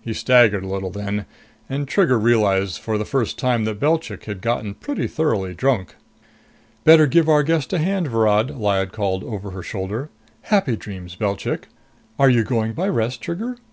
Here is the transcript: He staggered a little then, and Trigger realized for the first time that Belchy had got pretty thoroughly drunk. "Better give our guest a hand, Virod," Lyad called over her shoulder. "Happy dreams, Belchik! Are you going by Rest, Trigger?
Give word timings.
He 0.00 0.14
staggered 0.14 0.62
a 0.62 0.68
little 0.68 0.90
then, 0.90 1.26
and 1.68 1.88
Trigger 1.88 2.16
realized 2.16 2.78
for 2.78 2.96
the 2.96 3.04
first 3.04 3.36
time 3.36 3.64
that 3.64 3.80
Belchy 3.80 4.16
had 4.26 4.40
got 4.40 4.64
pretty 4.78 5.08
thoroughly 5.08 5.54
drunk. 5.54 5.96
"Better 6.84 7.08
give 7.08 7.28
our 7.28 7.42
guest 7.42 7.72
a 7.72 7.78
hand, 7.80 8.06
Virod," 8.06 8.50
Lyad 8.56 8.92
called 8.92 9.24
over 9.24 9.50
her 9.50 9.62
shoulder. 9.64 10.08
"Happy 10.42 10.76
dreams, 10.76 11.16
Belchik! 11.16 11.66
Are 12.16 12.30
you 12.30 12.44
going 12.44 12.74
by 12.74 12.88
Rest, 12.88 13.20
Trigger? 13.22 13.56